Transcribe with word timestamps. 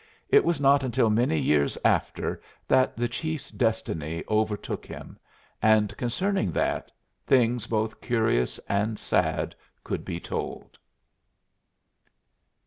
It 0.29 0.43
was 0.43 0.59
not 0.59 0.83
until 0.83 1.11
many 1.11 1.37
years 1.37 1.77
after 1.85 2.41
that 2.67 2.97
the 2.97 3.07
chief's 3.07 3.51
destiny 3.51 4.23
overtook 4.27 4.83
him; 4.83 5.19
and 5.61 5.95
concerning 5.95 6.51
that, 6.53 6.91
things 7.27 7.67
both 7.67 8.01
curious 8.01 8.57
and 8.67 8.97
sad 8.97 9.53
could 9.83 10.03
be 10.03 10.19
told. 10.19 10.79